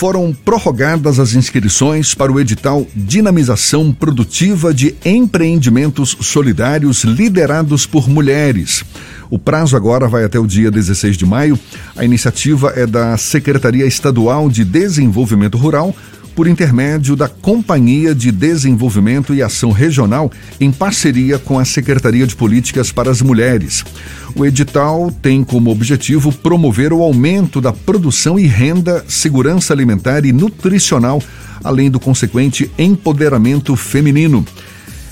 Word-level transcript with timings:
foram 0.00 0.32
prorrogadas 0.32 1.20
as 1.20 1.34
inscrições 1.34 2.14
para 2.14 2.32
o 2.32 2.40
edital 2.40 2.86
Dinamização 2.96 3.92
Produtiva 3.92 4.72
de 4.72 4.94
Empreendimentos 5.04 6.16
Solidários 6.22 7.04
liderados 7.04 7.84
por 7.84 8.08
mulheres. 8.08 8.82
O 9.28 9.38
prazo 9.38 9.76
agora 9.76 10.08
vai 10.08 10.24
até 10.24 10.38
o 10.38 10.46
dia 10.46 10.70
16 10.70 11.18
de 11.18 11.26
maio. 11.26 11.58
A 11.94 12.02
iniciativa 12.02 12.72
é 12.74 12.86
da 12.86 13.18
Secretaria 13.18 13.84
Estadual 13.84 14.48
de 14.48 14.64
Desenvolvimento 14.64 15.58
Rural 15.58 15.94
por 16.40 16.48
intermédio 16.48 17.14
da 17.14 17.28
Companhia 17.28 18.14
de 18.14 18.32
Desenvolvimento 18.32 19.34
e 19.34 19.42
Ação 19.42 19.72
Regional, 19.72 20.32
em 20.58 20.72
parceria 20.72 21.38
com 21.38 21.58
a 21.58 21.66
Secretaria 21.66 22.26
de 22.26 22.34
Políticas 22.34 22.90
para 22.90 23.10
as 23.10 23.20
Mulheres. 23.20 23.84
O 24.34 24.46
edital 24.46 25.12
tem 25.20 25.44
como 25.44 25.70
objetivo 25.70 26.32
promover 26.32 26.94
o 26.94 27.02
aumento 27.02 27.60
da 27.60 27.74
produção 27.74 28.38
e 28.38 28.46
renda, 28.46 29.04
segurança 29.06 29.74
alimentar 29.74 30.24
e 30.24 30.32
nutricional, 30.32 31.22
além 31.62 31.90
do 31.90 32.00
consequente 32.00 32.70
empoderamento 32.78 33.76
feminino. 33.76 34.42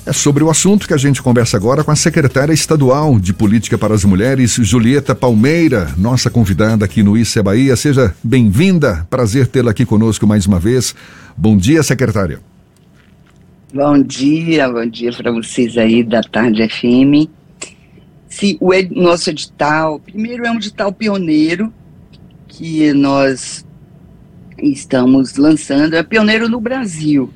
É 0.09 0.13
sobre 0.15 0.43
o 0.43 0.49
assunto 0.49 0.89
que 0.89 0.95
a 0.95 0.97
gente 0.97 1.21
conversa 1.21 1.59
agora 1.59 1.85
com 1.85 1.91
a 1.91 1.95
secretária 1.95 2.55
estadual 2.55 3.21
de 3.21 3.35
Política 3.35 3.77
para 3.77 3.95
as 3.95 4.07
Mulheres, 4.07 4.55
Julieta 4.55 5.15
Palmeira, 5.15 5.93
nossa 5.99 6.31
convidada 6.31 6.83
aqui 6.83 7.03
no 7.03 7.15
Isso 7.15 7.39
é 7.39 7.43
Bahia. 7.43 7.77
Seja 7.77 8.15
bem-vinda, 8.25 9.07
prazer 9.11 9.49
tê-la 9.49 9.71
aqui 9.71 9.85
conosco 9.85 10.27
mais 10.27 10.47
uma 10.47 10.59
vez. 10.59 10.95
Bom 11.37 11.59
dia, 11.59 11.83
secretária. 11.83 12.41
Bom 13.71 14.03
dia, 14.03 14.67
bom 14.71 14.87
dia 14.87 15.13
para 15.13 15.31
vocês 15.31 15.77
aí 15.77 16.03
da 16.03 16.23
Tarde 16.23 16.67
FM. 16.67 17.29
Se 18.31 18.57
o 18.63 18.73
ed 18.73 18.99
nosso 18.99 19.29
edital, 19.29 20.01
primeiro 20.01 20.47
é 20.47 20.51
um 20.51 20.57
edital 20.57 20.91
pioneiro 20.91 21.71
que 22.49 22.95
nós 22.95 23.63
estamos 24.57 25.37
lançando, 25.37 25.97
é 25.97 26.03
pioneiro 26.03 26.49
no 26.49 26.63
Brasil, 26.63 27.31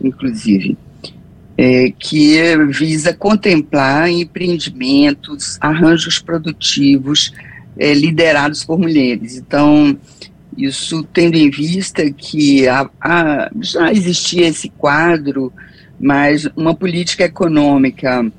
inclusive 0.00 0.78
é, 1.56 1.92
que 1.98 2.38
visa 2.68 3.12
contemplar 3.12 4.10
empreendimentos, 4.10 5.58
arranjos 5.60 6.18
produtivos 6.18 7.32
é, 7.78 7.92
liderados 7.94 8.64
por 8.64 8.78
mulheres. 8.78 9.36
Então, 9.36 9.96
isso 10.56 11.02
tendo 11.12 11.36
em 11.36 11.50
vista 11.50 12.10
que 12.10 12.68
a, 12.68 12.88
a, 13.00 13.50
já 13.60 13.92
existia 13.92 14.48
esse 14.48 14.68
quadro, 14.70 15.52
mas 15.98 16.48
uma 16.56 16.74
política 16.74 17.24
econômica 17.24 18.30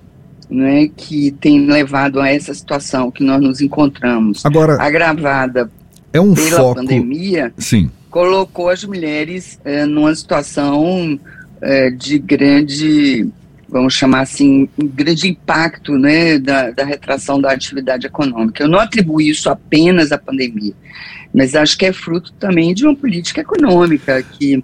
né, 0.50 0.90
que 0.96 1.32
tem 1.32 1.66
levado 1.66 2.20
a 2.20 2.30
essa 2.30 2.54
situação 2.54 3.10
que 3.10 3.24
nós 3.24 3.42
nos 3.42 3.62
encontramos, 3.62 4.46
Agora, 4.46 4.82
agravada 4.82 5.70
é 6.12 6.22
um 6.22 6.36
pela 6.36 6.58
foco, 6.58 6.76
pandemia, 6.76 7.52
sim. 7.58 7.90
colocou 8.10 8.70
as 8.70 8.84
mulheres 8.84 9.60
é, 9.66 9.86
numa 9.86 10.14
situação 10.14 11.20
é, 11.64 11.90
de 11.90 12.20
grande, 12.20 13.28
vamos 13.70 13.94
chamar 13.94 14.22
assim, 14.22 14.70
um 14.78 14.86
grande 14.88 15.30
impacto 15.30 15.98
né, 15.98 16.38
da, 16.38 16.72
da 16.72 16.84
retração 16.84 17.40
da 17.40 17.52
atividade 17.52 18.06
econômica. 18.06 18.64
Eu 18.64 18.68
não 18.68 18.80
atribuo 18.80 19.22
isso 19.22 19.50
apenas 19.50 20.12
à 20.12 20.18
pandemia, 20.18 20.74
mas 21.34 21.56
acho 21.56 21.78
que 21.78 21.86
é 21.86 21.94
fruto 21.94 22.34
também 22.34 22.74
de 22.74 22.86
uma 22.86 22.96
política 22.96 23.42
econômica 23.42 24.22
que 24.22 24.64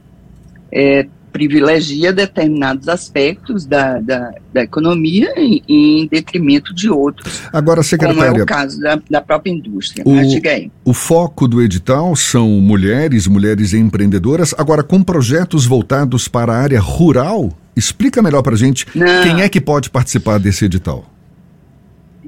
é, 0.72 1.08
privilegia 1.40 2.12
determinados 2.12 2.90
aspectos 2.90 3.66
da, 3.66 3.98
da, 4.00 4.34
da 4.54 4.64
economia 4.64 5.32
em, 5.38 5.64
em, 5.70 6.08
detrimento 6.08 6.74
de 6.74 6.90
outros. 6.90 7.44
Agora, 7.54 7.82
secretária. 7.82 8.30
Como 8.32 8.40
é 8.40 8.44
o 8.44 8.46
caso 8.46 8.82
da, 8.82 9.02
da 9.10 9.22
própria 9.22 9.52
indústria. 9.52 10.04
O, 10.06 10.16
Mas 10.16 10.30
diga 10.30 10.52
aí. 10.52 10.70
O 10.84 10.94
foco 10.94 11.48
do 11.48 11.62
edital 11.62 12.14
são 12.14 12.50
mulheres, 12.60 13.26
mulheres 13.26 13.74
empreendedoras. 13.74 14.54
Agora, 14.58 14.84
com 14.84 15.02
projetos 15.02 15.66
voltados 15.66 16.28
para 16.28 16.52
a 16.52 16.58
área 16.58 16.82
rural, 16.82 17.58
explica 17.74 18.22
melhor 18.22 18.42
para 18.42 18.58
gente 18.58 18.86
Não. 18.94 19.24
quem 19.24 19.42
é 19.42 19.48
que 19.48 19.62
pode 19.62 19.90
participar 19.90 20.40
desse 20.40 20.66
edital. 20.66 21.06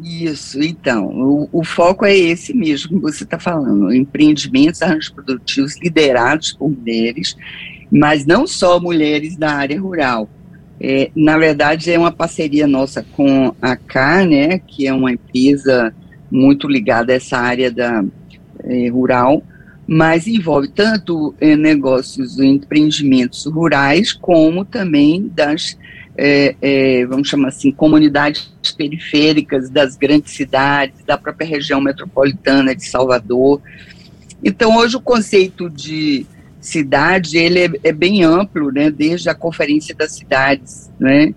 Isso, 0.02 0.60
então, 0.64 1.06
o, 1.06 1.50
o, 1.52 1.64
foco 1.64 2.06
é 2.06 2.16
esse 2.18 2.56
mesmo 2.56 2.90
que 2.90 3.02
você 3.02 3.24
está 3.24 3.38
falando, 3.38 3.94
empreendimentos, 3.94 4.82
arranjos 4.82 5.10
produtivos 5.10 5.78
liderados 5.80 6.54
por 6.54 6.72
mulheres 6.72 7.36
mas 7.92 8.26
não 8.26 8.48
só 8.48 8.80
mulheres 8.80 9.36
da 9.36 9.52
área 9.52 9.80
rural. 9.80 10.30
É, 10.80 11.12
na 11.16 11.38
verdade, 11.38 11.92
é 11.92 12.00
uma 12.00 12.12
parceria 12.12 12.66
nossa 12.66 13.06
com 13.16 13.54
a 13.62 13.76
CAR, 13.76 14.26
né, 14.26 14.60
que 14.60 14.88
é 14.88 14.94
uma 14.94 15.12
empresa 15.12 15.94
muito 16.32 16.68
ligada 16.68 17.12
a 17.12 17.18
essa 17.18 17.38
área 17.38 17.70
da 17.70 18.04
é, 18.64 18.88
rural, 18.88 19.44
mas 19.86 20.26
envolve 20.26 20.70
tanto 20.70 21.36
é, 21.40 21.56
negócios, 21.56 22.40
empreendimentos 22.40 23.46
rurais, 23.46 24.14
como 24.14 24.64
também 24.64 25.30
das, 25.36 25.78
é, 26.18 26.56
é, 26.62 27.06
vamos 27.06 27.28
chamar 27.28 27.50
assim, 27.50 27.72
comunidades 27.72 28.52
periféricas 28.78 29.70
das 29.70 29.98
grandes 29.98 30.34
cidades, 30.34 31.04
da 31.06 31.18
própria 31.18 31.46
região 31.46 31.82
metropolitana 31.82 32.74
de 32.74 32.88
Salvador. 32.88 33.62
Então, 34.44 34.78
hoje 34.78 34.96
o 34.96 35.02
conceito 35.02 35.70
de 35.70 36.26
cidade, 36.62 37.38
ele 37.38 37.60
é, 37.60 37.72
é, 37.84 37.92
bem 37.92 38.24
amplo, 38.24 38.72
né, 38.72 38.90
desde 38.90 39.30
a 39.30 39.36
Conferência 39.36 39.96
das 39.96 40.14
Cidades, 40.14 40.90
né, 41.00 41.34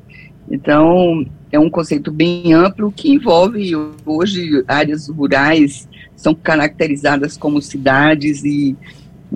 então 0.50 1.26
é 1.50 1.58
um 1.58 1.70
conceito 1.70 2.12
bem 2.12 2.52
amplo 2.52 2.92
que 2.92 3.10
envolve 3.10 3.72
hoje 4.04 4.62
áreas 4.68 5.08
rurais 5.08 5.88
são 6.14 6.34
caracterizadas 6.34 7.36
como 7.36 7.62
cidades 7.62 8.44
e, 8.44 8.76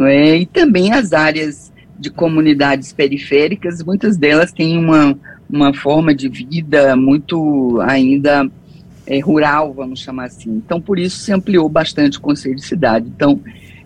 é, 0.01 0.37
e 0.37 0.47
também 0.47 0.93
as 0.93 1.13
áreas 1.13 1.73
de 1.99 2.11
comunidades 2.11 2.93
periféricas, 2.93 3.83
muitas 3.83 4.17
delas 4.17 4.53
têm 4.53 4.79
uma, 4.79 5.19
uma 5.49 5.75
forma 5.75 6.15
de 6.15 6.29
vida 6.29 6.95
muito 6.95 7.81
ainda 7.81 8.49
é, 9.07 9.19
rural, 9.19 9.73
vamos 9.73 10.01
chamar 10.01 10.27
assim. 10.27 10.51
Então, 10.51 10.81
por 10.81 10.99
isso 10.99 11.19
se 11.19 11.33
ampliou 11.33 11.69
bastante 11.69 12.19
o 12.19 12.21
conceito 12.21 12.57
de 12.57 12.67
cidade. 12.67 13.07
Então, 13.09 13.41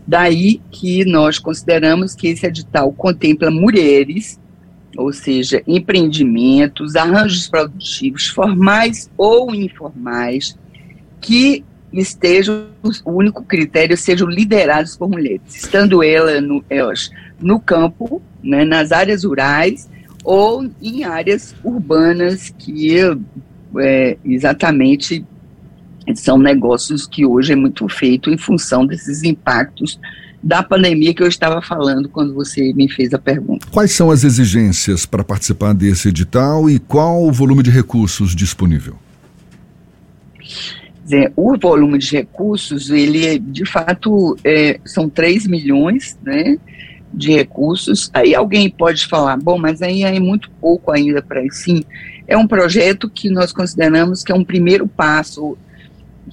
Daí 0.06 0.60
que 0.70 1.04
nós 1.04 1.38
consideramos 1.38 2.14
que 2.14 2.28
esse 2.28 2.46
edital 2.46 2.92
contempla 2.92 3.50
mulheres, 3.50 4.40
ou 4.96 5.12
seja, 5.12 5.62
empreendimentos, 5.66 6.96
arranjos 6.96 7.48
produtivos, 7.48 8.28
formais 8.28 9.10
ou 9.16 9.54
informais, 9.54 10.58
que 11.20 11.64
estejam, 11.92 12.66
o 13.04 13.12
único 13.12 13.44
critério 13.44 13.96
sejam 13.96 14.28
liderados 14.28 14.96
por 14.96 15.08
mulheres, 15.08 15.54
estando 15.54 16.02
ela 16.02 16.40
no, 16.40 16.64
elas 16.68 17.10
no 17.40 17.60
campo, 17.60 18.20
né, 18.42 18.64
nas 18.64 18.92
áreas 18.92 19.24
rurais 19.24 19.88
ou 20.24 20.68
em 20.80 21.04
áreas 21.04 21.54
urbanas 21.62 22.54
que 22.58 22.96
é, 23.78 24.16
exatamente 24.24 25.24
são 26.14 26.38
negócios 26.38 27.06
que 27.06 27.24
hoje 27.24 27.52
é 27.52 27.56
muito 27.56 27.88
feito 27.88 28.30
em 28.30 28.38
função 28.38 28.86
desses 28.86 29.22
impactos 29.22 29.98
da 30.42 30.62
pandemia 30.62 31.14
que 31.14 31.22
eu 31.22 31.28
estava 31.28 31.62
falando 31.62 32.08
quando 32.08 32.34
você 32.34 32.72
me 32.72 32.88
fez 32.88 33.14
a 33.14 33.18
pergunta. 33.18 33.66
Quais 33.70 33.92
são 33.92 34.10
as 34.10 34.24
exigências 34.24 35.06
para 35.06 35.22
participar 35.22 35.72
desse 35.72 36.08
edital 36.08 36.68
e 36.68 36.78
qual 36.80 37.22
o 37.22 37.30
volume 37.30 37.62
de 37.62 37.70
recursos 37.70 38.34
disponível? 38.34 38.96
o 41.36 41.58
volume 41.58 41.98
de 41.98 42.16
recursos, 42.16 42.90
ele 42.90 43.38
de 43.38 43.66
fato 43.66 44.36
é, 44.42 44.80
são 44.84 45.10
3 45.10 45.46
milhões 45.46 46.18
né, 46.22 46.58
de 47.12 47.32
recursos. 47.32 48.10
Aí 48.14 48.34
alguém 48.34 48.70
pode 48.70 49.06
falar, 49.06 49.36
bom, 49.36 49.58
mas 49.58 49.82
aí 49.82 50.04
é 50.04 50.18
muito 50.18 50.50
pouco 50.60 50.90
ainda 50.90 51.20
para 51.20 51.44
isso. 51.44 51.64
Sim, 51.64 51.84
é 52.26 52.36
um 52.36 52.46
projeto 52.46 53.10
que 53.10 53.28
nós 53.28 53.52
consideramos 53.52 54.22
que 54.22 54.32
é 54.32 54.34
um 54.34 54.44
primeiro 54.44 54.86
passo 54.86 55.58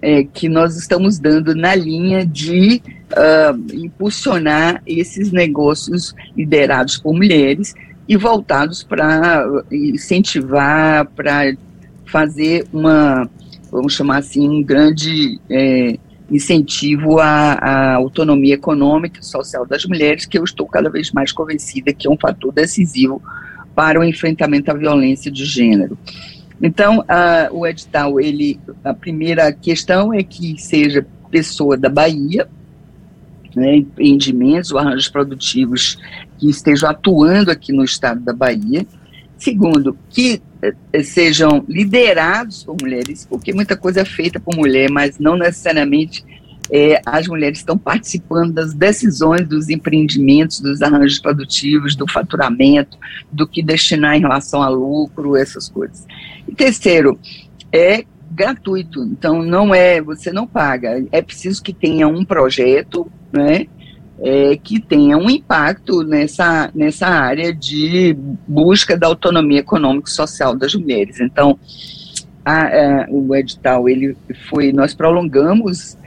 é, 0.01 0.23
que 0.23 0.47
nós 0.47 0.77
estamos 0.77 1.19
dando 1.19 1.55
na 1.55 1.75
linha 1.75 2.25
de 2.25 2.81
uh, 3.11 3.75
impulsionar 3.75 4.81
esses 4.85 5.31
negócios 5.31 6.15
liderados 6.35 6.97
por 6.97 7.13
mulheres 7.13 7.73
e 8.07 8.15
voltados 8.17 8.83
para 8.83 9.45
incentivar, 9.71 11.05
para 11.07 11.53
fazer 12.05 12.65
uma, 12.73 13.29
vamos 13.71 13.93
chamar 13.93 14.17
assim, 14.17 14.47
um 14.47 14.63
grande 14.63 15.39
é, 15.49 15.97
incentivo 16.31 17.19
à, 17.19 17.53
à, 17.53 17.95
autonomia 17.95 18.55
econômica 18.55 19.19
e 19.19 19.25
social 19.25 19.65
das 19.65 19.85
mulheres, 19.85 20.25
que 20.25 20.37
eu 20.37 20.43
estou 20.43 20.67
cada 20.67 20.89
vez 20.89 21.11
mais 21.11 21.31
convencida 21.31 21.93
que 21.93 22.07
é 22.07 22.09
um 22.09 22.17
fator 22.17 22.51
decisivo 22.51 23.21
para 23.75 23.99
o 23.99 24.03
enfrentamento 24.03 24.71
à 24.71 24.73
violência 24.73 25.31
de 25.31 25.45
gênero. 25.45 25.97
Então, 26.61 27.03
a, 27.07 27.49
o 27.51 27.65
edital, 27.65 28.19
ele, 28.19 28.59
a 28.83 28.93
primeira 28.93 29.51
questão 29.51 30.13
é 30.13 30.21
que 30.23 30.57
seja 30.57 31.05
pessoa 31.31 31.77
da 31.77 31.89
Bahia, 31.89 32.47
né, 33.55 33.77
empreendimentos 33.77 34.71
ou 34.71 34.77
arranjos 34.77 35.09
produtivos 35.09 35.97
que 36.37 36.49
estejam 36.49 36.89
atuando 36.89 37.49
aqui 37.51 37.71
no 37.71 37.83
estado 37.83 38.19
da 38.19 38.33
Bahia. 38.33 38.85
Segundo, 39.37 39.97
que 40.09 40.41
eh, 40.61 41.03
sejam 41.03 41.63
liderados 41.67 42.63
por 42.63 42.75
mulheres, 42.81 43.25
porque 43.29 43.53
muita 43.53 43.77
coisa 43.77 44.01
é 44.01 44.05
feita 44.05 44.39
por 44.39 44.55
mulher, 44.55 44.89
mas 44.91 45.17
não 45.17 45.37
necessariamente 45.37 46.23
é, 46.71 47.01
as 47.05 47.27
mulheres 47.27 47.59
estão 47.59 47.77
participando 47.77 48.53
das 48.53 48.73
decisões 48.73 49.47
dos 49.47 49.69
empreendimentos, 49.69 50.59
dos 50.59 50.81
arranjos 50.81 51.19
produtivos, 51.19 51.95
do 51.95 52.09
faturamento, 52.09 52.97
do 53.31 53.47
que 53.47 53.63
destinar 53.63 54.15
em 54.15 54.21
relação 54.21 54.61
a 54.61 54.69
lucro, 54.69 55.35
essas 55.35 55.67
coisas. 55.67 56.05
E 56.47 56.53
terceiro, 56.53 57.19
é 57.71 58.03
gratuito, 58.31 59.03
então 59.03 59.41
não 59.41 59.73
é, 59.73 59.99
você 59.99 60.31
não 60.31 60.45
paga, 60.45 61.03
é 61.11 61.21
preciso 61.21 61.63
que 61.63 61.73
tenha 61.73 62.07
um 62.07 62.23
projeto, 62.23 63.11
né, 63.33 63.65
é, 64.21 64.55
que 64.57 64.79
tenha 64.79 65.17
um 65.17 65.29
impacto 65.29 66.03
nessa, 66.03 66.69
nessa 66.75 67.07
área 67.07 67.53
de 67.53 68.15
busca 68.47 68.97
da 68.97 69.07
autonomia 69.07 69.59
econômica 69.59 70.09
e 70.09 70.13
social 70.13 70.55
das 70.55 70.75
mulheres. 70.75 71.19
Então, 71.19 71.57
a, 72.43 72.63
a, 72.63 73.07
o 73.09 73.35
edital, 73.35 73.87
ele 73.87 74.15
foi, 74.49 74.71
nós 74.71 74.93
prolongamos, 74.93 75.97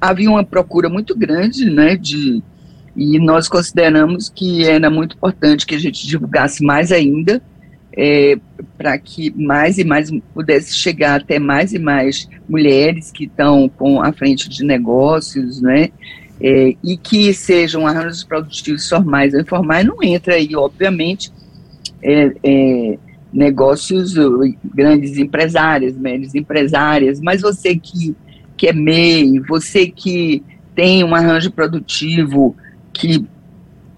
havia 0.00 0.30
uma 0.30 0.44
procura 0.44 0.88
muito 0.88 1.16
grande, 1.16 1.64
né, 1.70 1.96
de, 1.96 2.42
e 2.96 3.18
nós 3.18 3.48
consideramos 3.48 4.28
que 4.28 4.64
era 4.64 4.90
muito 4.90 5.16
importante 5.16 5.66
que 5.66 5.74
a 5.74 5.78
gente 5.78 6.06
divulgasse 6.06 6.64
mais 6.64 6.90
ainda, 6.90 7.40
é, 7.96 8.38
para 8.78 8.96
que 8.98 9.30
mais 9.30 9.78
e 9.78 9.84
mais 9.84 10.10
pudesse 10.32 10.76
chegar 10.76 11.20
até 11.20 11.38
mais 11.38 11.72
e 11.72 11.78
mais 11.78 12.28
mulheres 12.48 13.10
que 13.10 13.24
estão 13.24 13.68
com 13.68 14.00
a 14.00 14.12
frente 14.12 14.48
de 14.48 14.64
negócios, 14.64 15.60
né, 15.60 15.90
é, 16.40 16.74
e 16.82 16.96
que 16.96 17.32
sejam 17.34 17.86
arranjos 17.86 18.24
produtivos 18.24 18.88
formais 18.88 19.34
ou 19.34 19.40
informais, 19.40 19.86
não 19.86 20.02
entra 20.02 20.34
aí, 20.34 20.54
obviamente, 20.56 21.30
é, 22.02 22.32
é, 22.42 22.98
negócios, 23.32 24.14
grandes 24.64 25.16
empresárias, 25.18 25.96
médias 25.96 26.34
empresárias, 26.34 27.20
mas 27.20 27.42
você 27.42 27.76
que, 27.76 28.14
que 28.60 28.66
é 28.66 28.74
MEI, 28.74 29.40
você 29.48 29.86
que 29.86 30.42
tem 30.74 31.02
um 31.02 31.14
arranjo 31.14 31.50
produtivo 31.50 32.54
que 32.92 33.24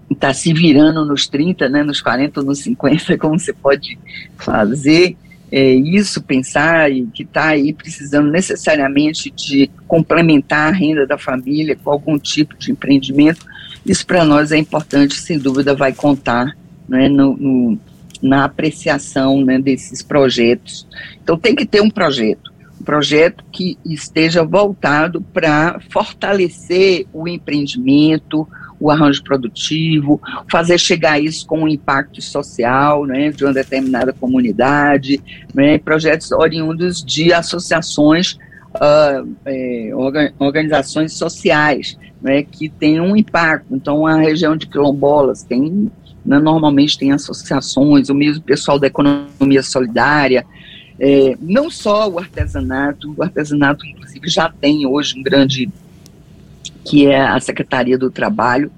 está 0.09 0.33
se 0.33 0.53
virando 0.53 1.03
nos 1.03 1.27
30, 1.27 1.67
né, 1.67 1.83
nos 1.83 1.99
40 1.99 2.39
ou 2.39 2.45
nos 2.45 2.59
50, 2.59 3.17
como 3.19 3.37
você 3.37 3.51
pode 3.51 3.99
fazer, 4.37 5.17
é, 5.51 5.73
isso, 5.73 6.23
pensar 6.23 6.89
e 6.89 7.05
que 7.07 7.23
está 7.23 7.47
aí 7.47 7.73
precisando 7.73 8.31
necessariamente 8.31 9.29
de 9.31 9.69
complementar 9.85 10.69
a 10.69 10.73
renda 10.73 11.05
da 11.05 11.17
família 11.17 11.75
com 11.75 11.91
algum 11.91 12.17
tipo 12.17 12.57
de 12.57 12.71
empreendimento, 12.71 13.45
isso 13.85 14.07
para 14.07 14.23
nós 14.23 14.53
é 14.53 14.57
importante, 14.57 15.19
sem 15.19 15.37
dúvida 15.37 15.75
vai 15.75 15.91
contar 15.91 16.55
né, 16.87 17.09
no, 17.09 17.35
no, 17.35 17.79
na 18.21 18.45
apreciação 18.45 19.43
né, 19.43 19.59
desses 19.59 20.01
projetos. 20.01 20.87
Então 21.21 21.37
tem 21.37 21.53
que 21.53 21.65
ter 21.65 21.81
um 21.81 21.89
projeto, 21.89 22.52
projeto 22.83 23.43
que 23.51 23.77
esteja 23.85 24.43
voltado 24.43 25.21
para 25.21 25.79
fortalecer 25.89 27.05
o 27.13 27.27
empreendimento, 27.27 28.47
o 28.79 28.91
arranjo 28.91 29.23
produtivo, 29.23 30.21
fazer 30.51 30.77
chegar 30.77 31.19
isso 31.19 31.47
com 31.47 31.63
um 31.63 31.67
impacto 31.67 32.21
social, 32.21 33.05
né, 33.05 33.31
de 33.31 33.45
uma 33.45 33.53
determinada 33.53 34.11
comunidade, 34.11 35.21
né, 35.53 35.77
projetos 35.77 36.31
oriundos 36.33 37.03
de 37.03 37.31
associações, 37.31 38.37
uh, 38.75 39.27
é, 39.45 39.91
organizações 40.37 41.13
sociais, 41.13 41.97
né, 42.21 42.43
que 42.43 42.67
têm 42.67 42.99
um 42.99 43.15
impacto. 43.15 43.73
Então, 43.73 44.05
a 44.05 44.17
região 44.17 44.55
de 44.57 44.67
quilombolas 44.67 45.43
tem, 45.43 45.89
né, 46.25 46.39
normalmente 46.39 46.97
tem 46.97 47.11
associações, 47.11 48.09
o 48.09 48.15
mesmo 48.15 48.43
pessoal 48.43 48.77
da 48.77 48.87
economia 48.87 49.63
solidária, 49.63 50.45
é, 51.05 51.37
não 51.41 51.69
só 51.69 52.09
o 52.09 52.17
artesanato, 52.17 53.13
o 53.17 53.21
artesanato, 53.21 53.85
inclusive, 53.85 54.29
já 54.29 54.47
tem 54.49 54.87
hoje 54.87 55.19
um 55.19 55.21
grande 55.21 55.69
que 56.85 57.07
é 57.07 57.19
a 57.19 57.37
Secretaria 57.41 57.97
do 57.97 58.09
Trabalho, 58.09 58.71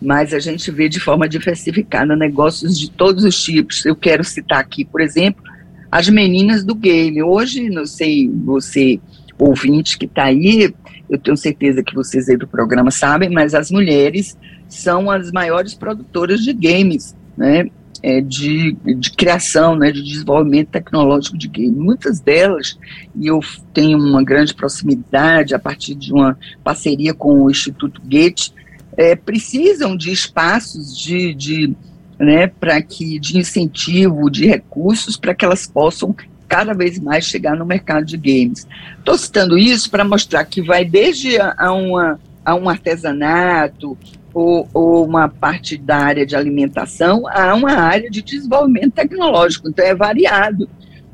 mas 0.00 0.34
a 0.34 0.38
gente 0.38 0.70
vê 0.70 0.90
de 0.90 1.00
forma 1.00 1.26
diversificada 1.26 2.14
negócios 2.14 2.78
de 2.78 2.90
todos 2.90 3.24
os 3.24 3.42
tipos. 3.42 3.86
Eu 3.86 3.96
quero 3.96 4.22
citar 4.22 4.58
aqui, 4.58 4.84
por 4.84 5.00
exemplo, 5.00 5.42
as 5.90 6.06
meninas 6.10 6.62
do 6.62 6.74
game. 6.74 7.22
Hoje, 7.22 7.70
não 7.70 7.86
sei, 7.86 8.28
você 8.28 9.00
ouvinte 9.38 9.96
que 9.96 10.04
está 10.04 10.24
aí, 10.24 10.74
eu 11.08 11.18
tenho 11.18 11.34
certeza 11.34 11.82
que 11.82 11.94
vocês 11.94 12.28
aí 12.28 12.36
do 12.36 12.46
programa 12.46 12.90
sabem, 12.90 13.30
mas 13.30 13.54
as 13.54 13.70
mulheres 13.70 14.36
são 14.68 15.10
as 15.10 15.32
maiores 15.32 15.72
produtoras 15.72 16.40
de 16.40 16.52
games, 16.52 17.16
né? 17.38 17.70
É, 18.02 18.20
de, 18.20 18.72
de 18.72 19.10
criação, 19.10 19.76
né, 19.76 19.90
de 19.92 20.02
desenvolvimento 20.02 20.68
tecnológico 20.68 21.36
de 21.36 21.48
game. 21.48 21.74
Muitas 21.74 22.20
delas, 22.20 22.78
e 23.14 23.26
eu 23.26 23.40
tenho 23.74 23.98
uma 23.98 24.22
grande 24.22 24.54
proximidade 24.54 25.54
a 25.54 25.58
partir 25.58 25.94
de 25.94 26.12
uma 26.12 26.38
parceria 26.64 27.12
com 27.12 27.42
o 27.42 27.50
Instituto 27.50 28.00
Goethe, 28.02 28.52
é, 28.96 29.14
precisam 29.14 29.96
de 29.96 30.10
espaços 30.10 30.98
de, 30.98 31.34
de 31.34 31.74
né, 32.18 32.46
para 32.46 32.80
que 32.82 33.18
de 33.18 33.38
incentivo, 33.38 34.30
de 34.30 34.46
recursos 34.46 35.16
para 35.16 35.34
que 35.34 35.44
elas 35.44 35.66
possam 35.66 36.14
cada 36.48 36.74
vez 36.74 36.98
mais 36.98 37.24
chegar 37.24 37.56
no 37.56 37.64
mercado 37.64 38.04
de 38.04 38.16
games. 38.16 38.66
Estou 38.98 39.16
citando 39.16 39.56
isso 39.56 39.88
para 39.88 40.04
mostrar 40.04 40.44
que 40.44 40.60
vai 40.60 40.84
desde 40.84 41.40
a, 41.40 41.54
a, 41.56 41.72
uma, 41.72 42.20
a 42.44 42.54
um 42.56 42.68
artesanato, 42.68 43.96
ou, 44.32 44.68
ou, 44.72 45.04
uma 45.04 45.28
parte 45.28 45.76
da 45.76 45.96
área 45.96 46.26
de 46.26 46.36
alimentação 46.36 47.26
a 47.28 47.54
uma 47.54 47.72
área 47.72 48.10
de 48.10 48.22
desenvolvimento 48.22 48.92
tecnológico. 48.92 49.68
Então, 49.68 49.84
é 49.84 49.94
variado. 49.94 50.68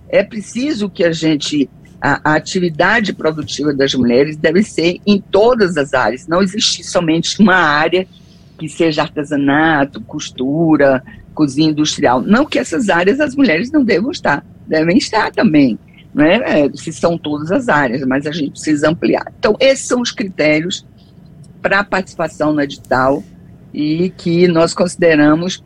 É 0.08 0.22
preciso 0.22 0.88
que 0.88 1.04
a 1.04 1.12
gente. 1.12 1.68
A, 1.98 2.32
a 2.32 2.34
atividade 2.34 3.14
produtiva 3.14 3.72
das 3.72 3.94
mulheres 3.94 4.36
deve 4.36 4.62
ser 4.62 5.00
em 5.06 5.18
todas 5.18 5.78
as 5.78 5.94
áreas, 5.94 6.26
não 6.28 6.42
existe 6.42 6.84
somente 6.84 7.40
uma 7.40 7.56
área 7.56 8.06
que 8.58 8.68
seja 8.68 9.02
artesanato, 9.02 10.00
costura, 10.02 11.02
cozinha 11.34 11.70
industrial. 11.70 12.20
Não 12.20 12.44
que 12.44 12.58
essas 12.58 12.88
áreas 12.88 13.18
as 13.18 13.34
mulheres 13.34 13.70
não 13.70 13.84
devam 13.84 14.10
estar, 14.10 14.44
devem 14.66 14.98
estar 14.98 15.30
também, 15.30 15.78
né? 16.14 16.40
É, 16.44 16.70
se 16.74 16.92
são 16.92 17.16
todas 17.16 17.50
as 17.52 17.68
áreas, 17.68 18.02
mas 18.06 18.26
a 18.26 18.32
gente 18.32 18.52
precisa 18.52 18.90
ampliar. 18.90 19.32
Então, 19.38 19.56
esses 19.60 19.86
são 19.86 20.00
os 20.00 20.12
critérios 20.12 20.84
para 21.60 21.80
a 21.80 21.84
participação 21.84 22.52
no 22.52 22.60
edital 22.60 23.22
e 23.72 24.10
que 24.10 24.48
nós 24.48 24.72
consideramos 24.72 25.62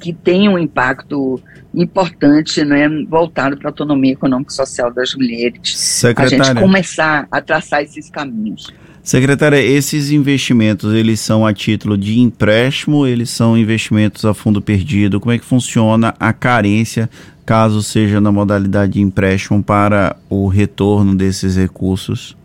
que 0.00 0.12
tem 0.12 0.48
um 0.48 0.58
impacto 0.58 1.40
importante, 1.74 2.64
né, 2.64 2.88
voltado 3.08 3.56
para 3.56 3.68
a 3.68 3.70
autonomia 3.70 4.12
econômica 4.12 4.52
e 4.52 4.54
social 4.54 4.92
das 4.92 5.14
mulheres. 5.14 5.76
Secretária. 5.76 6.42
A 6.42 6.44
gente 6.44 6.60
começar 6.60 7.26
a 7.30 7.40
traçar 7.40 7.82
esses 7.82 8.10
caminhos. 8.10 8.72
Secretária, 9.02 9.56
esses 9.56 10.10
investimentos, 10.10 10.92
eles 10.92 11.20
são 11.20 11.46
a 11.46 11.52
título 11.54 11.96
de 11.96 12.20
empréstimo, 12.20 13.06
eles 13.06 13.30
são 13.30 13.56
investimentos 13.56 14.24
a 14.24 14.34
fundo 14.34 14.60
perdido? 14.60 15.18
Como 15.18 15.32
é 15.32 15.38
que 15.38 15.44
funciona 15.44 16.14
a 16.20 16.32
carência, 16.32 17.08
caso 17.46 17.82
seja 17.82 18.20
na 18.20 18.30
modalidade 18.30 18.92
de 18.92 19.00
empréstimo, 19.00 19.62
para 19.62 20.14
o 20.28 20.46
retorno 20.46 21.14
desses 21.14 21.56
recursos? 21.56 22.37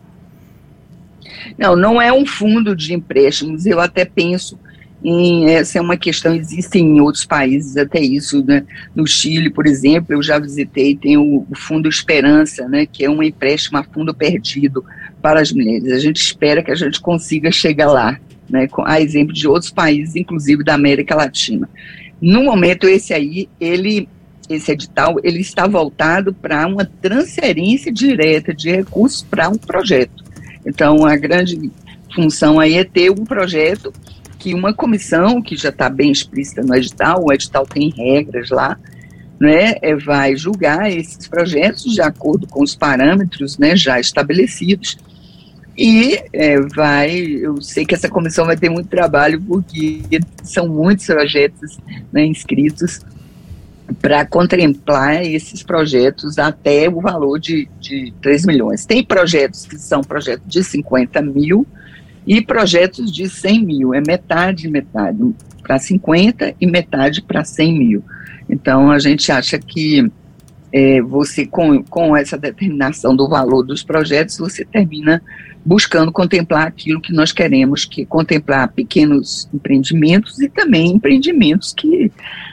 Não, 1.58 1.76
não 1.76 2.00
é 2.00 2.12
um 2.12 2.26
fundo 2.26 2.74
de 2.74 2.94
empréstimos. 2.94 3.66
Eu 3.66 3.80
até 3.80 4.04
penso 4.04 4.58
em 5.04 5.50
essa 5.50 5.78
é 5.78 5.80
uma 5.82 5.98
questão 5.98 6.34
existe 6.34 6.78
em 6.78 6.98
outros 6.98 7.26
países 7.26 7.76
até 7.76 8.00
isso, 8.00 8.42
né? 8.42 8.64
No 8.94 9.06
Chile, 9.06 9.50
por 9.50 9.66
exemplo, 9.66 10.14
eu 10.14 10.22
já 10.22 10.38
visitei 10.38 10.96
tem 10.96 11.18
o, 11.18 11.46
o 11.50 11.54
Fundo 11.54 11.90
Esperança, 11.90 12.66
né? 12.66 12.86
Que 12.86 13.04
é 13.04 13.10
um 13.10 13.22
empréstimo 13.22 13.76
a 13.76 13.84
fundo 13.84 14.14
perdido 14.14 14.82
para 15.20 15.40
as 15.40 15.52
mulheres. 15.52 15.92
A 15.92 15.98
gente 15.98 16.16
espera 16.16 16.62
que 16.62 16.70
a 16.70 16.74
gente 16.74 17.00
consiga 17.02 17.52
chegar 17.52 17.92
lá, 17.92 18.18
né? 18.48 18.66
Com, 18.66 18.82
a 18.86 18.98
exemplo 18.98 19.34
de 19.34 19.46
outros 19.46 19.70
países, 19.70 20.16
inclusive 20.16 20.64
da 20.64 20.72
América 20.72 21.14
Latina. 21.14 21.68
No 22.18 22.42
momento 22.42 22.88
esse 22.88 23.12
aí, 23.12 23.46
ele 23.60 24.08
esse 24.48 24.72
edital, 24.72 25.16
ele 25.22 25.40
está 25.40 25.66
voltado 25.66 26.32
para 26.34 26.66
uma 26.66 26.84
transferência 26.84 27.90
direta 27.92 28.54
de 28.54 28.70
recursos 28.70 29.22
para 29.22 29.48
um 29.48 29.56
projeto. 29.56 30.23
Então, 30.64 31.04
a 31.04 31.16
grande 31.16 31.70
função 32.14 32.60
aí 32.60 32.74
é 32.74 32.84
ter 32.84 33.10
um 33.10 33.24
projeto 33.24 33.92
que 34.38 34.54
uma 34.54 34.74
comissão, 34.74 35.40
que 35.40 35.56
já 35.56 35.70
está 35.70 35.88
bem 35.88 36.10
explícita 36.10 36.62
no 36.62 36.74
edital, 36.74 37.24
o 37.24 37.32
edital 37.32 37.66
tem 37.66 37.90
regras 37.90 38.50
lá, 38.50 38.78
né, 39.40 39.74
é, 39.82 39.96
vai 39.96 40.36
julgar 40.36 40.90
esses 40.90 41.26
projetos 41.26 41.82
de 41.82 42.00
acordo 42.00 42.46
com 42.46 42.62
os 42.62 42.74
parâmetros 42.74 43.58
né, 43.58 43.74
já 43.74 43.98
estabelecidos. 43.98 44.98
E 45.76 46.22
é, 46.32 46.60
vai, 46.60 47.18
eu 47.18 47.60
sei 47.60 47.84
que 47.84 47.94
essa 47.94 48.08
comissão 48.08 48.46
vai 48.46 48.56
ter 48.56 48.68
muito 48.68 48.88
trabalho 48.88 49.40
porque 49.40 50.02
são 50.44 50.68
muitos 50.68 51.06
projetos 51.06 51.78
né, 52.12 52.24
inscritos 52.24 53.00
para 54.00 54.24
contemplar 54.24 55.22
esses 55.24 55.62
projetos 55.62 56.38
até 56.38 56.88
o 56.88 57.00
valor 57.00 57.38
de, 57.38 57.68
de 57.80 58.12
3 58.22 58.46
milhões. 58.46 58.86
Tem 58.86 59.04
projetos 59.04 59.66
que 59.66 59.76
são 59.76 60.00
projetos 60.00 60.46
de 60.48 60.64
50 60.64 61.20
mil 61.22 61.66
e 62.26 62.40
projetos 62.40 63.12
de 63.12 63.28
100 63.28 63.64
mil, 63.64 63.94
é 63.94 64.00
metade, 64.00 64.68
metade 64.68 65.18
para 65.62 65.78
50 65.78 66.54
e 66.60 66.66
metade 66.66 67.22
para 67.22 67.44
100 67.44 67.78
mil. 67.78 68.04
Então, 68.48 68.90
a 68.90 68.98
gente 68.98 69.30
acha 69.30 69.58
que 69.58 70.10
é, 70.72 71.00
você, 71.00 71.46
com, 71.46 71.82
com 71.84 72.16
essa 72.16 72.36
determinação 72.36 73.14
do 73.14 73.28
valor 73.28 73.62
dos 73.62 73.82
projetos, 73.82 74.38
você 74.38 74.64
termina 74.64 75.22
buscando 75.64 76.12
contemplar 76.12 76.66
aquilo 76.66 77.00
que 77.00 77.12
nós 77.12 77.32
queremos, 77.32 77.84
que 77.84 78.02
é 78.02 78.04
contemplar 78.04 78.68
pequenos 78.68 79.48
empreendimentos 79.52 80.38
e 80.40 80.48
também 80.48 80.92
empreendimentos 80.92 81.72
que, 81.72 82.12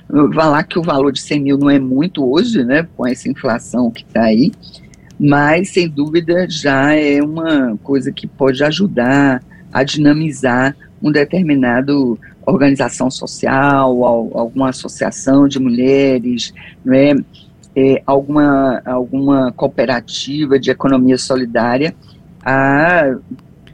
vai 0.10 0.48
lá 0.48 0.64
que 0.64 0.80
o 0.80 0.84
valor 0.84 1.12
de 1.12 1.20
100 1.20 1.40
mil 1.42 1.58
não 1.58 1.70
é 1.70 1.78
muito 1.78 2.26
hoje, 2.26 2.64
né, 2.64 2.88
com 2.96 3.06
essa 3.06 3.30
inflação 3.30 3.92
que 3.92 4.04
está 4.04 4.24
aí, 4.24 4.52
mas 5.20 5.70
sem 5.70 5.90
dúvida 5.90 6.48
já 6.50 6.96
é 6.96 7.22
uma 7.22 7.78
coisa 7.84 8.12
que 8.12 8.26
pode 8.26 8.64
ajudar 8.64 9.44
a 9.74 9.84
dinamizar 9.84 10.76
um 11.02 11.12
determinado 11.12 12.18
organização 12.46 13.12
social, 13.12 14.04
alguma 14.34 14.70
associação 14.70 15.48
de 15.48 15.60
mulheres, 15.60 16.54
né, 16.84 17.14
é, 17.76 18.02
alguma, 18.06 18.82
alguma 18.86 19.52
cooperativa 19.52 20.58
de 20.58 20.72
economia 20.72 21.18
solidária 21.18 21.94
a 22.44 23.16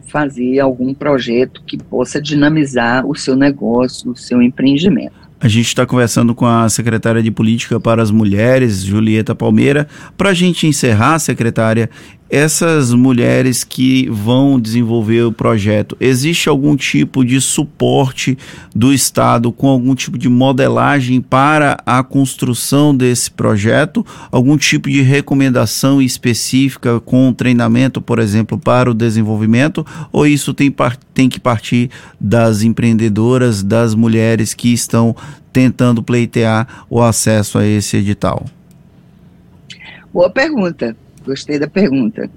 fazer 0.07 0.59
algum 0.59 0.93
projeto 0.93 1.61
que 1.65 1.77
possa 1.77 2.21
dinamizar 2.21 3.05
o 3.05 3.15
seu 3.15 3.35
negócio, 3.35 4.11
o 4.11 4.15
seu 4.15 4.41
empreendimento. 4.41 5.27
A 5.39 5.47
gente 5.47 5.67
está 5.67 5.85
conversando 5.85 6.33
com 6.33 6.47
a 6.47 6.67
secretária 6.67 7.21
de 7.21 7.29
Política 7.29 7.79
para 7.79 8.01
as 8.01 8.09
Mulheres, 8.09 8.81
Julieta 8.83 9.35
Palmeira. 9.35 9.87
Para 10.17 10.29
a 10.29 10.33
gente 10.33 10.65
encerrar, 10.65 11.19
secretária, 11.19 11.91
essas 12.29 12.93
mulheres 12.93 13.63
que 13.63 14.09
vão 14.09 14.59
desenvolver 14.59 15.23
o 15.23 15.31
projeto, 15.31 15.95
existe 15.99 16.49
algum 16.49 16.75
tipo 16.75 17.23
de 17.23 17.39
suporte 17.39 18.37
do 18.75 18.93
Estado 18.93 19.51
com 19.51 19.69
algum 19.69 19.95
tipo 19.95 20.17
de 20.17 20.27
modelagem 20.27 21.21
para 21.21 21.77
a 21.85 22.03
construção 22.03 22.95
desse 22.95 23.31
projeto? 23.31 24.05
Algum 24.31 24.57
tipo 24.57 24.89
de 24.89 25.01
recomendação 25.01 26.01
específica 26.01 26.99
com 26.99 27.31
treinamento, 27.31 28.01
por 28.01 28.19
exemplo, 28.19 28.57
para 28.57 28.91
o 28.91 28.93
desenvolvimento? 28.93 29.85
Ou 30.11 30.27
isso 30.27 30.53
tem, 30.53 30.73
tem 31.13 31.29
que 31.29 31.39
partir 31.39 31.89
das 32.19 32.61
empreendedoras, 32.61 33.63
das 33.63 33.95
mulheres 33.95 34.53
que 34.53 34.73
estão 34.73 35.15
tentando 35.53 36.03
pleitear 36.03 36.85
o 36.89 37.01
acesso 37.01 37.57
a 37.57 37.65
esse 37.65 37.97
edital? 37.97 38.45
Boa 40.13 40.29
pergunta 40.29 40.95
gostei 41.27 41.59
da 41.59 41.67
pergunta. 41.67 42.29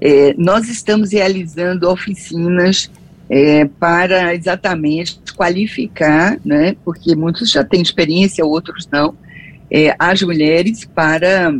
É, 0.00 0.34
nós 0.36 0.68
estamos 0.68 1.12
realizando 1.12 1.88
oficinas 1.88 2.90
é, 3.30 3.64
para 3.64 4.34
exatamente 4.34 5.18
qualificar, 5.34 6.38
né, 6.44 6.76
porque 6.84 7.14
muitos 7.14 7.50
já 7.50 7.64
têm 7.64 7.80
experiência, 7.80 8.44
outros 8.44 8.88
não, 8.92 9.16
é, 9.70 9.94
as 9.98 10.22
mulheres 10.22 10.84
para 10.84 11.54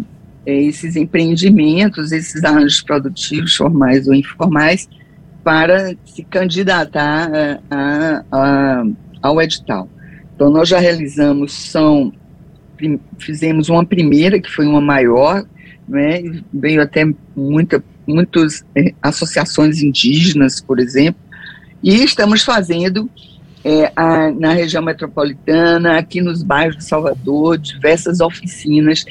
é, 0.47 0.63
esses 0.63 0.95
empreendimentos, 0.95 2.13
esses 2.13 2.45
arranjos 2.45 2.83
produtivos, 2.83 3.57
formais 3.57 4.07
ou 4.07 4.15
informais, 4.15 4.89
para 5.43 5.95
se 6.05 6.23
candidatar 6.25 7.31
a, 7.71 8.25
a, 8.31 8.85
ao 9.23 9.41
edital. 9.41 9.89
Então, 10.35 10.51
nós 10.51 10.69
já 10.69 10.79
realizamos, 10.79 11.53
são, 11.53 12.13
fizemos 13.19 13.69
uma 13.69 13.85
primeira, 13.85 14.41
que 14.41 14.51
foi 14.51 14.67
uma 14.67 14.81
maior, 14.81 15.45
né? 15.89 16.23
veio 16.53 16.83
até 16.83 17.05
muita, 17.37 17.83
muitas 18.07 18.65
é, 18.75 18.95
associações 19.03 19.83
indígenas, 19.83 20.61
por 20.61 20.79
exemplo, 20.79 21.21
e 21.83 22.03
estamos 22.03 22.43
fazendo 22.43 23.11
é, 23.65 23.93
a, 23.97 24.31
na 24.31 24.53
região 24.53 24.83
metropolitana, 24.83 25.99
aqui 25.99 26.21
nos 26.21 26.43
bairros 26.43 26.77
de 26.79 26.85
Salvador, 26.85 27.59
diversas 27.59 28.21
oficinas 28.21 29.05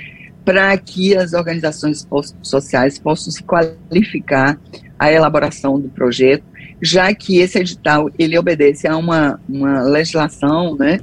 para 0.45 0.77
que 0.77 1.15
as 1.15 1.33
organizações 1.33 2.05
sociais 2.41 2.99
possam 2.99 3.31
se 3.31 3.43
qualificar 3.43 4.59
à 4.99 5.11
elaboração 5.11 5.79
do 5.79 5.87
projeto, 5.89 6.43
já 6.81 7.13
que 7.13 7.37
esse 7.37 7.59
edital 7.59 8.09
ele 8.19 8.37
obedece 8.37 8.87
a 8.87 8.97
uma, 8.97 9.39
uma 9.47 9.83
legislação, 9.83 10.75
né, 10.75 10.99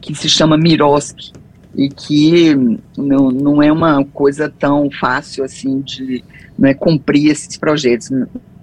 que 0.00 0.14
se 0.14 0.28
chama 0.28 0.56
MIROSC, 0.56 1.32
e 1.74 1.88
que 1.88 2.54
não, 2.96 3.30
não 3.30 3.62
é 3.62 3.72
uma 3.72 4.04
coisa 4.04 4.48
tão 4.48 4.90
fácil 4.90 5.44
assim 5.44 5.80
de 5.80 6.22
né, 6.58 6.74
cumprir 6.74 7.30
esses 7.30 7.56
projetos, 7.56 8.10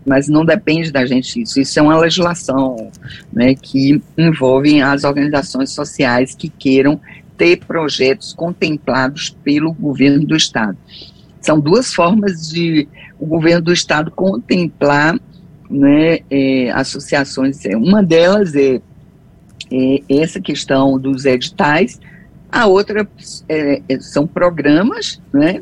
mas 0.05 0.27
não 0.27 0.45
depende 0.45 0.91
da 0.91 1.05
gente 1.05 1.41
isso. 1.41 1.59
Isso 1.59 1.79
é 1.79 1.81
uma 1.81 1.97
legislação 1.97 2.91
né, 3.31 3.55
que 3.55 4.01
envolve 4.17 4.81
as 4.81 5.03
organizações 5.03 5.71
sociais 5.71 6.35
que 6.35 6.49
queiram 6.49 6.99
ter 7.37 7.57
projetos 7.65 8.33
contemplados 8.33 9.35
pelo 9.43 9.73
governo 9.73 10.25
do 10.25 10.35
estado. 10.35 10.77
São 11.41 11.59
duas 11.59 11.93
formas 11.93 12.49
de 12.49 12.87
o 13.17 13.25
governo 13.25 13.61
do 13.61 13.73
estado 13.73 14.11
contemplar 14.11 15.17
né, 15.69 16.19
é, 16.29 16.71
associações. 16.71 17.59
Uma 17.75 18.03
delas 18.03 18.55
é, 18.55 18.81
é 19.71 20.01
essa 20.09 20.41
questão 20.41 20.99
dos 20.99 21.25
editais, 21.25 21.99
a 22.51 22.65
outra 22.65 23.07
é, 23.47 23.81
é, 23.87 23.99
são 23.99 24.25
programas 24.25 25.21
né, 25.31 25.61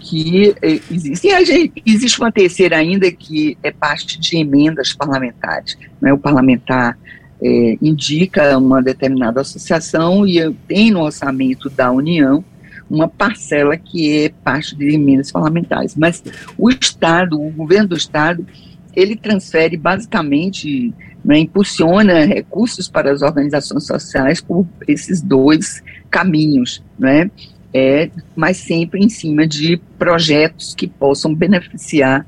que 0.00 0.54
é, 0.60 0.80
existem. 0.90 1.44
Gente, 1.44 1.82
existe 1.86 2.20
uma 2.20 2.32
terceira 2.32 2.76
ainda 2.76 3.10
que 3.12 3.56
é 3.62 3.70
parte 3.70 4.18
de 4.18 4.36
emendas 4.36 4.92
parlamentares. 4.92 5.78
Né, 6.00 6.12
o 6.12 6.18
parlamentar 6.18 6.98
é, 7.42 7.78
indica 7.80 8.56
uma 8.58 8.82
determinada 8.82 9.40
associação 9.40 10.26
e 10.26 10.52
tem 10.66 10.90
no 10.90 11.02
orçamento 11.02 11.70
da 11.70 11.90
União 11.92 12.44
uma 12.88 13.08
parcela 13.08 13.76
que 13.76 14.24
é 14.24 14.28
parte 14.28 14.74
de 14.76 14.94
emendas 14.94 15.30
parlamentares. 15.30 15.96
Mas 15.96 16.22
o 16.56 16.70
Estado, 16.70 17.40
o 17.40 17.50
governo 17.50 17.88
do 17.88 17.96
Estado, 17.96 18.46
ele 18.94 19.16
transfere 19.16 19.76
basicamente, 19.76 20.94
né, 21.26 21.40
impulsiona 21.40 22.24
recursos 22.24 22.88
para 22.88 23.10
as 23.10 23.20
organizações 23.20 23.84
sociais 23.84 24.40
por 24.40 24.64
esses 24.86 25.20
dois 25.20 25.82
caminhos, 26.08 26.80
né? 26.96 27.28
É, 27.74 28.08
mas 28.36 28.58
sempre 28.58 29.04
em 29.04 29.08
cima 29.08 29.44
de 29.44 29.76
projetos 29.98 30.72
que 30.72 30.86
possam 30.86 31.34
beneficiar 31.34 32.24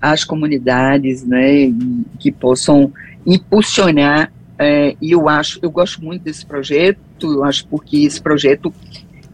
as 0.00 0.24
comunidades, 0.24 1.22
né? 1.24 1.70
Que 2.18 2.32
possam 2.32 2.90
impulsionar. 3.26 4.32
É, 4.58 4.96
e 5.00 5.10
eu 5.12 5.28
acho, 5.28 5.58
eu 5.62 5.70
gosto 5.70 6.02
muito 6.02 6.22
desse 6.22 6.46
projeto. 6.46 6.98
Eu 7.20 7.44
acho 7.44 7.66
porque 7.66 7.98
esse 7.98 8.20
projeto, 8.20 8.72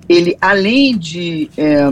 ele 0.09 0.37
além 0.41 0.97
de 0.99 1.51
é, 1.57 1.89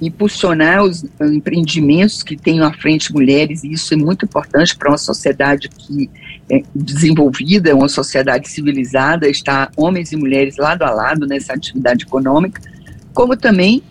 impulsionar 0.00 0.82
os 0.82 1.04
empreendimentos 1.20 2.22
que 2.22 2.36
tenham 2.36 2.66
à 2.66 2.72
frente 2.72 3.12
mulheres, 3.12 3.62
e 3.62 3.72
isso 3.72 3.94
é 3.94 3.96
muito 3.96 4.24
importante 4.24 4.76
para 4.76 4.90
uma 4.90 4.98
sociedade 4.98 5.68
que 5.68 6.10
é 6.50 6.62
desenvolvida, 6.74 7.74
uma 7.74 7.88
sociedade 7.88 8.48
civilizada, 8.48 9.28
está 9.28 9.70
homens 9.76 10.10
e 10.12 10.16
mulheres 10.16 10.56
lado 10.56 10.82
a 10.82 10.90
lado 10.90 11.26
nessa 11.26 11.52
atividade 11.52 12.04
econômica, 12.04 12.60
como 13.14 13.36
também 13.36 13.82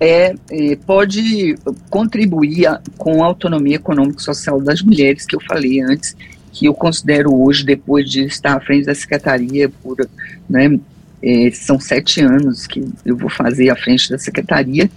é, 0.00 0.34
é, 0.50 0.76
pode 0.86 1.56
contribuir 1.90 2.66
a, 2.66 2.80
com 2.96 3.22
a 3.22 3.26
autonomia 3.26 3.76
econômica 3.76 4.20
e 4.20 4.24
social 4.24 4.60
das 4.60 4.80
mulheres, 4.80 5.26
que 5.26 5.36
eu 5.36 5.40
falei 5.40 5.80
antes, 5.80 6.16
que 6.50 6.66
eu 6.66 6.74
considero 6.74 7.34
hoje, 7.34 7.64
depois 7.64 8.08
de 8.08 8.24
estar 8.24 8.56
à 8.56 8.60
frente 8.60 8.86
da 8.86 8.94
secretaria 8.94 9.68
por, 9.68 9.96
né, 10.48 10.78
é, 11.22 11.50
são 11.50 11.78
sete 11.80 12.20
anos 12.20 12.66
que 12.66 12.84
eu 13.04 13.16
vou 13.16 13.30
fazer 13.30 13.70
à 13.70 13.76
frente 13.76 14.10
da 14.10 14.18
secretaria, 14.18 14.90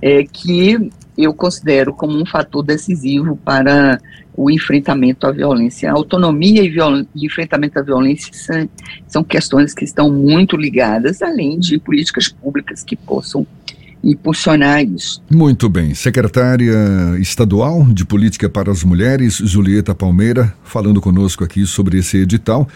é, 0.00 0.24
que 0.24 0.90
eu 1.16 1.34
considero 1.34 1.92
como 1.92 2.20
um 2.20 2.24
fator 2.24 2.62
decisivo 2.62 3.36
para 3.36 4.00
o 4.36 4.48
enfrentamento 4.48 5.26
à 5.26 5.32
violência. 5.32 5.90
A 5.90 5.94
autonomia 5.94 6.62
e, 6.62 6.68
viol 6.68 7.04
e 7.14 7.26
enfrentamento 7.26 7.78
à 7.78 7.82
violência 7.82 8.32
são, 8.32 8.68
são 9.08 9.24
questões 9.24 9.74
que 9.74 9.84
estão 9.84 10.12
muito 10.12 10.56
ligadas, 10.56 11.20
além 11.20 11.58
de 11.58 11.76
políticas 11.78 12.28
públicas 12.28 12.84
que 12.84 12.94
possam 12.94 13.44
impulsionar 14.02 14.82
isso. 14.82 15.22
Muito 15.30 15.68
bem. 15.68 15.94
Secretária 15.94 16.74
Estadual 17.18 17.84
de 17.84 18.04
Política 18.04 18.48
para 18.48 18.70
as 18.70 18.84
Mulheres, 18.84 19.36
Julieta 19.36 19.94
Palmeira, 19.94 20.54
falando 20.64 21.00
conosco 21.00 21.44
aqui 21.44 21.66
sobre 21.66 21.98
esse 21.98 22.18
edital 22.18 22.68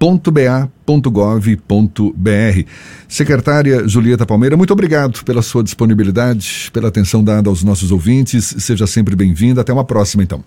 car.ba.gov.br. 0.00 2.64
Secretária 3.06 3.86
Julieta 3.86 4.24
Palmeira, 4.24 4.56
muito 4.56 4.72
obrigado 4.72 5.22
pela 5.24 5.42
sua 5.42 5.62
disponibilidade, 5.62 6.70
pela 6.72 6.88
atenção 6.88 7.22
dada 7.22 7.50
aos 7.50 7.62
nossos 7.62 7.92
ouvintes. 7.92 8.54
Seja 8.58 8.86
sempre 8.86 9.14
bem-vinda. 9.14 9.60
Até 9.60 9.72
uma 9.72 9.84
próxima, 9.84 10.22
então. 10.22 10.42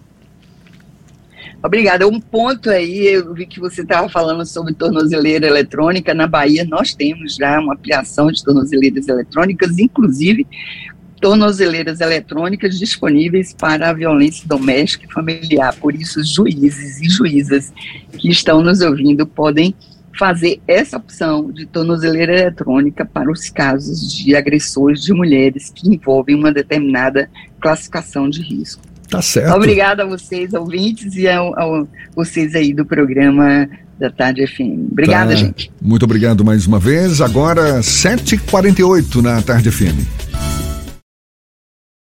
Obrigada. 1.63 2.05
Um 2.05 2.19
ponto 2.19 2.69
aí, 2.69 3.07
eu 3.07 3.33
vi 3.33 3.45
que 3.45 3.59
você 3.59 3.83
estava 3.83 4.09
falando 4.09 4.45
sobre 4.45 4.73
tornozeleira 4.73 5.47
eletrônica. 5.47 6.13
Na 6.13 6.27
Bahia, 6.27 6.65
nós 6.65 6.93
temos 6.93 7.35
já 7.35 7.57
uma 7.59 7.73
ampliação 7.73 8.27
de 8.27 8.43
tornozeleiras 8.43 9.07
eletrônicas, 9.07 9.79
inclusive 9.79 10.45
tornozeleiras 11.23 12.01
eletrônicas 12.01 12.77
disponíveis 12.77 13.53
para 13.53 13.89
a 13.89 13.93
violência 13.93 14.45
doméstica 14.45 15.05
e 15.09 15.13
familiar. 15.13 15.73
Por 15.77 15.95
isso, 15.95 16.21
juízes 16.21 16.99
e 16.99 17.09
juízas 17.09 17.71
que 18.17 18.29
estão 18.29 18.61
nos 18.61 18.81
ouvindo 18.81 19.25
podem 19.25 19.73
fazer 20.19 20.59
essa 20.67 20.97
opção 20.97 21.49
de 21.49 21.65
tornozeleira 21.65 22.41
eletrônica 22.41 23.05
para 23.05 23.31
os 23.31 23.49
casos 23.49 24.13
de 24.13 24.35
agressores 24.35 25.01
de 25.01 25.13
mulheres 25.13 25.71
que 25.73 25.87
envolvem 25.87 26.35
uma 26.35 26.51
determinada 26.51 27.29
classificação 27.61 28.29
de 28.29 28.41
risco. 28.41 28.81
Tá 29.09 29.21
certo. 29.21 29.55
Obrigada 29.55 30.03
a 30.03 30.05
vocês, 30.05 30.53
ouvintes, 30.53 31.15
e 31.15 31.25
a, 31.25 31.39
a 31.39 31.85
vocês 32.13 32.53
aí 32.53 32.73
do 32.73 32.85
programa 32.85 33.69
da 33.97 34.09
Tarde 34.09 34.45
FM. 34.45 34.91
Obrigada, 34.91 35.31
tá. 35.31 35.37
gente. 35.37 35.71
Muito 35.81 36.03
obrigado 36.03 36.43
mais 36.43 36.67
uma 36.67 36.79
vez. 36.79 37.21
Agora, 37.21 37.79
7h48 37.79 39.21
na 39.21 39.41
Tarde 39.41 39.71
FM. 39.71 40.62